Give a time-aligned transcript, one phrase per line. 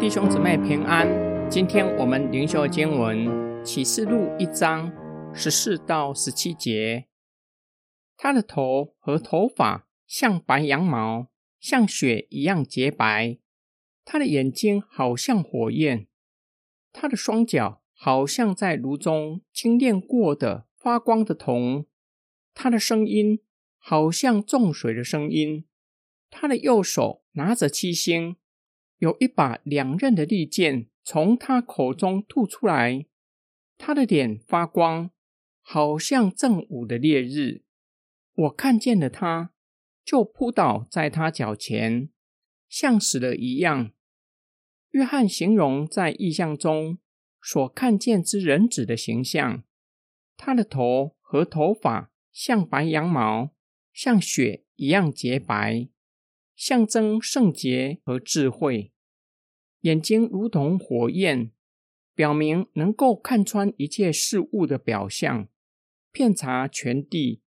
[0.00, 1.06] 弟兄姊妹平安。
[1.50, 4.90] 今天我们灵修经文启示录一章
[5.34, 7.04] 十四到十七节。
[8.16, 11.28] 他的头和头发像白羊毛，
[11.60, 13.36] 像雪一样洁白。
[14.02, 16.06] 他的眼睛好像火焰，
[16.94, 21.84] 他的双脚好像在炉中精炼过的发光的铜。
[22.54, 23.42] 他的声音
[23.76, 25.66] 好像重水的声音。
[26.30, 28.36] 他的右手拿着七星。
[29.00, 33.06] 有一把两刃的利剑从他口中吐出来，
[33.78, 35.10] 他的脸发光，
[35.62, 37.62] 好像正午的烈日。
[38.34, 39.52] 我看见了他，
[40.04, 42.10] 就扑倒在他脚前，
[42.68, 43.92] 像死了一样。
[44.90, 46.98] 约翰形容在意象中
[47.40, 49.64] 所看见之人子的形象，
[50.36, 53.54] 他的头和头发像白羊毛，
[53.94, 55.88] 像雪一样洁白。
[56.54, 58.92] 象征圣洁和智慧，
[59.80, 61.52] 眼睛如同火焰，
[62.14, 65.48] 表明能够看穿一切事物的表象，
[66.12, 67.42] 遍察全地，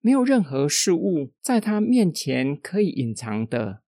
[0.00, 3.82] 没有任何事物在他面前可以隐藏的。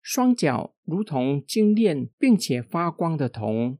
[0.00, 3.78] 双脚如同精炼并且发光的铜，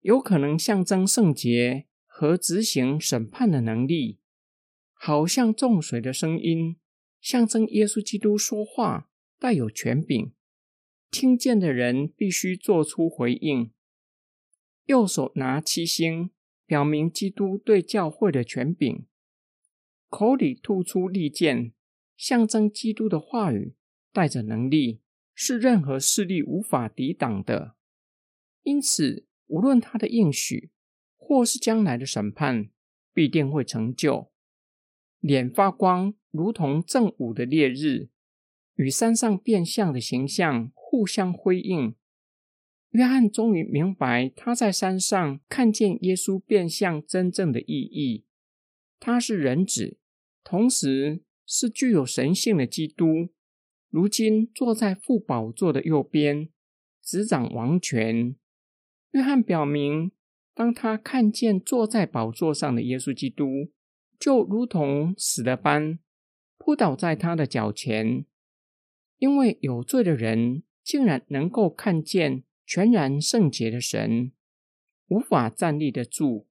[0.00, 4.20] 有可能象征圣洁和执行审判的能力，
[4.92, 6.76] 好像重水的声音，
[7.20, 9.08] 象征耶稣基督说话。
[9.38, 10.32] 带有权柄，
[11.12, 13.70] 听见的人必须做出回应。
[14.86, 16.30] 右手拿七星，
[16.64, 19.04] 表明基督对教会的权柄。
[20.08, 21.74] 口里吐出利剑，
[22.16, 23.74] 象征基督的话语
[24.10, 25.02] 带着能力，
[25.34, 27.76] 是任何势力无法抵挡的。
[28.62, 30.70] 因此，无论他的应许，
[31.18, 32.70] 或是将来的审判，
[33.12, 34.32] 必定会成就。
[35.20, 38.08] 脸发光，如同正午的烈日。
[38.76, 41.94] 与山上变相的形象互相辉映，
[42.90, 48.26] 约翰终于明白他在山上看见耶稣变相真正的意义。
[49.00, 49.96] 他是人子，
[50.44, 53.30] 同时是具有神性的基督。
[53.88, 56.50] 如今坐在父宝座的右边，
[57.02, 58.36] 执掌王权。
[59.12, 60.12] 约翰表明，
[60.52, 63.72] 当他看见坐在宝座上的耶稣基督，
[64.18, 65.98] 就如同死了般，
[66.58, 68.26] 扑倒在他的脚前。
[69.16, 74.32] 因为有罪的人竟然能够看见全然圣洁的神，
[75.08, 76.46] 无法站立得住，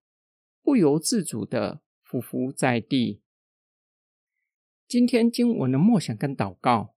[0.61, 3.21] 不由自主的匍匐在地。
[4.87, 6.95] 今天经文的默想跟祷告，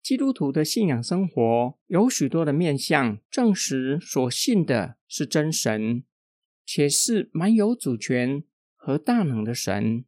[0.00, 6.04] 基督徒的信仰生活有许多的面向，证实所信的是真神，
[6.64, 8.44] 且是蛮有主权
[8.76, 10.04] 和大能的神，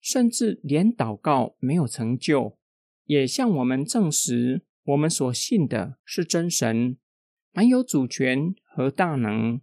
[0.00, 2.58] 甚至连祷告没有成就。
[3.06, 6.98] 也向我们证实，我们所信的是真神，
[7.52, 9.60] 蛮有主权和大能。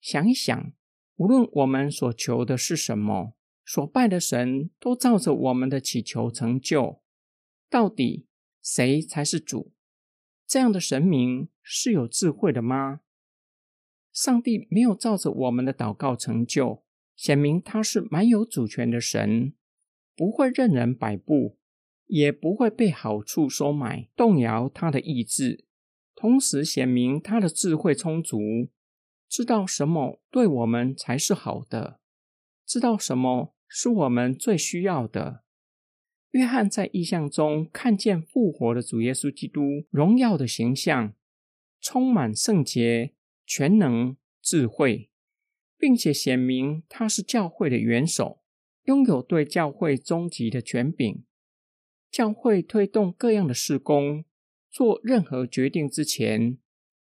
[0.00, 0.72] 想一想，
[1.16, 3.36] 无论我们所求的是什么，
[3.66, 7.02] 所拜的神都照着我们的祈求成就。
[7.68, 8.26] 到底
[8.62, 9.74] 谁才是主？
[10.46, 13.00] 这样的神明是有智慧的吗？
[14.10, 16.82] 上帝没有照着我们的祷告成就，
[17.14, 19.52] 显明他是蛮有主权的神，
[20.16, 21.57] 不会任人摆布。
[22.08, 25.64] 也不会被好处收买，动摇他的意志，
[26.14, 28.68] 同时显明他的智慧充足，
[29.28, 32.00] 知道什么对我们才是好的，
[32.66, 35.44] 知道什么是我们最需要的。
[36.32, 41.14] 约翰在意象中看见复活的主耶稣基督荣耀的形象，
[41.80, 43.14] 充满圣洁、
[43.46, 45.10] 全能、智慧，
[45.78, 48.42] 并且显明他是教会的元首，
[48.84, 51.24] 拥有对教会终极的权柄。
[52.10, 54.24] 教会推动各样的事工，
[54.70, 56.58] 做任何决定之前，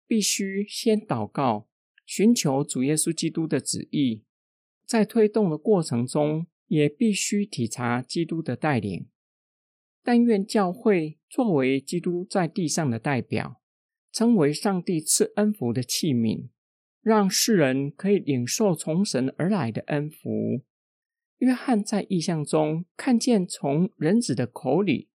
[0.08, 1.68] 必须先祷告，
[2.06, 4.24] 寻求主耶稣基督的旨意。
[4.86, 9.08] 在推动的过程中，也必须体察基督的带领。
[10.04, 13.62] 但愿教会作为基督在地上的代表，
[14.12, 16.50] 成为上帝赐恩福的器皿，
[17.02, 20.64] 让世人可以领受从神而来的恩福。
[21.44, 25.10] 约翰在意象中看见从人子的口里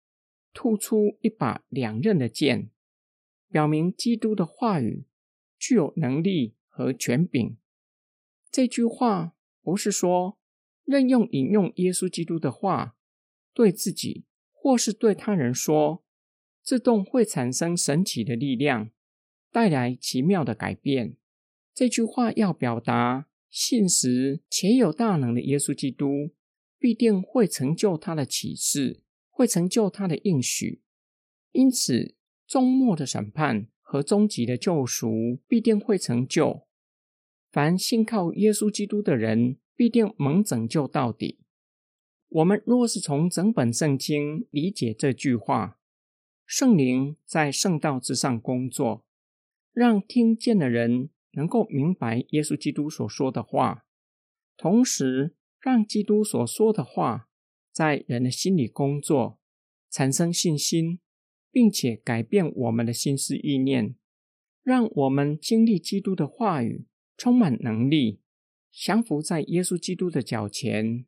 [0.53, 2.69] 吐出一把两刃的剑，
[3.49, 5.05] 表明基督的话语
[5.57, 7.57] 具有能力和权柄。
[8.51, 9.33] 这句话
[9.63, 10.37] 不是说
[10.85, 12.95] 任用引用耶稣基督的话
[13.51, 16.03] 对自己或是对他人说，
[16.61, 18.91] 自动会产生神奇的力量，
[19.51, 21.17] 带来奇妙的改变。
[21.73, 23.28] 这句话要表达。
[23.49, 26.31] 信实且有大能的耶稣基督，
[26.77, 30.81] 必定会成就他的启示，会成就他的应许。
[31.51, 32.15] 因此，
[32.47, 36.67] 终末的审判和终极的救赎必定会成就。
[37.51, 41.39] 凡信靠耶稣基督的人，必定蒙拯救到底。
[42.27, 45.79] 我们若是从整本圣经理解这句话，
[46.45, 49.03] 圣灵在圣道之上工作，
[49.73, 53.85] 让听见的人能够明白耶稣基督所说的话，
[54.57, 57.29] 同时让基督所说的话
[57.71, 59.39] 在人的心里工作，
[59.89, 60.99] 产生信心，
[61.51, 63.95] 并且改变我们的心思意念，
[64.63, 66.85] 让我们经历基督的话语，
[67.15, 68.21] 充满能力，
[68.71, 71.05] 降服在耶稣基督的脚前。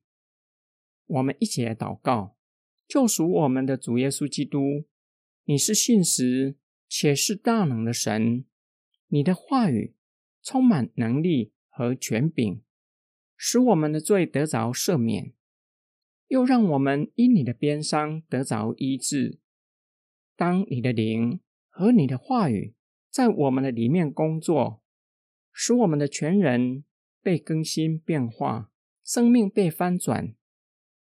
[1.07, 2.37] 我们一起来祷告，
[2.87, 4.85] 救赎我们的主耶稣基督，
[5.45, 6.57] 你是信实
[6.87, 8.45] 且是大能的神，
[9.07, 9.95] 你的话语
[10.43, 12.61] 充满能力和权柄，
[13.35, 15.33] 使我们的罪得着赦免，
[16.27, 19.39] 又让我们因你的鞭伤得着医治。
[20.35, 21.39] 当你的灵
[21.69, 22.73] 和你的话语
[23.09, 24.81] 在我们的里面工作，
[25.51, 26.83] 使我们的全人
[27.21, 28.71] 被更新变化，
[29.03, 30.33] 生命被翻转。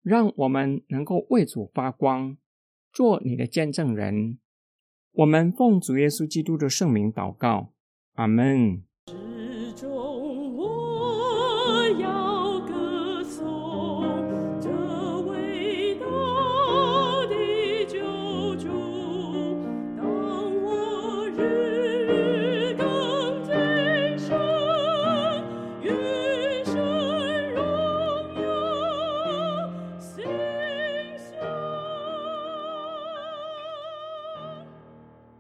[0.02, 2.36] 让我们能够为主发光，
[2.92, 4.40] 做你的见证人。
[5.12, 7.72] 我们奉主耶稣基督的圣名祷告，
[8.14, 8.82] 阿门。
[9.08, 9.61] 是。